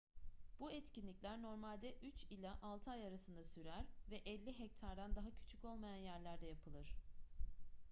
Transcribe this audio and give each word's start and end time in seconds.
bu 0.59 0.71
etkinlikler 0.71 1.41
normalde 1.41 1.95
üç 2.01 2.23
ila 2.29 2.59
altı 2.61 2.91
ay 2.91 3.07
arasında 3.07 3.43
sürer 3.43 3.85
ve 4.11 4.15
50 4.15 4.59
hektardan 4.59 5.15
daha 5.15 5.31
küçük 5.37 5.65
olmayan 5.65 5.95
yerlerde 6.03 6.45
yapılır 6.47 6.95